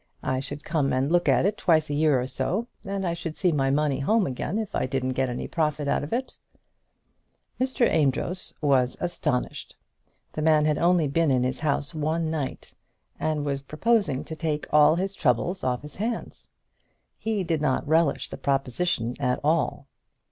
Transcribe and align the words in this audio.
I 0.23 0.39
should 0.39 0.63
come 0.63 0.91
and 0.93 1.11
look 1.11 1.29
at 1.29 1.45
it 1.45 1.59
twice 1.59 1.87
a 1.91 1.93
year 1.93 2.19
or 2.19 2.25
so, 2.25 2.65
and 2.87 3.05
I 3.05 3.13
should 3.13 3.37
see 3.37 3.51
my 3.51 3.69
money 3.69 3.99
home 3.99 4.25
again, 4.25 4.57
if 4.57 4.73
I 4.73 4.87
didn't 4.87 5.13
get 5.13 5.29
any 5.29 5.47
profit 5.47 5.87
out 5.87 6.03
of 6.03 6.11
it." 6.11 6.39
Mr. 7.59 7.87
Amedroz 7.87 8.55
was 8.61 8.97
astonished. 8.99 9.75
The 10.33 10.41
man 10.41 10.65
had 10.65 10.79
only 10.79 11.07
been 11.07 11.29
in 11.29 11.43
his 11.43 11.59
house 11.59 11.93
one 11.93 12.31
night, 12.31 12.73
and 13.19 13.45
was 13.45 13.61
proposing 13.61 14.23
to 14.23 14.35
take 14.35 14.65
all 14.73 14.95
his 14.95 15.13
troubles 15.13 15.63
off 15.63 15.83
his 15.83 15.97
hands. 15.97 16.47
He 17.19 17.43
did 17.43 17.61
not 17.61 17.87
relish 17.87 18.29
the 18.31 18.37
proposition 18.37 19.15
at 19.21 19.39
all. 19.43 19.87